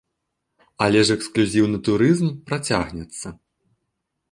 Але 0.85 1.01
ж 1.09 1.17
эксклюзіўны 1.19 1.77
турызм 1.91 2.33
працягнецца. 2.49 3.27